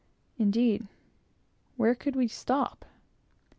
[0.39, 0.87] indeed,
[1.77, 2.85] where could we stop?